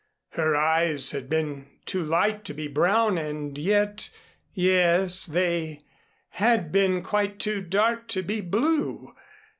Her 0.29 0.55
eyes 0.55 1.11
had 1.11 1.29
been 1.29 1.67
too 1.85 2.03
light 2.03 2.43
to 2.45 2.55
be 2.55 2.67
brown 2.67 3.19
and 3.19 3.55
yet 3.55 4.09
yes, 4.51 5.27
they 5.27 5.83
had 6.29 6.71
been 6.71 7.03
quite 7.03 7.37
too 7.37 7.61
dark 7.61 8.07
to 8.07 8.23
be 8.23 8.41
blue. 8.41 9.13